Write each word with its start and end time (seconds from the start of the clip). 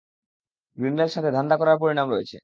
Grindle 0.77 1.09
সাথে 1.11 1.29
ধান্দা 1.31 1.55
করার 1.57 1.77
পরিণাম 1.81 2.07
রয়েছে। 2.13 2.37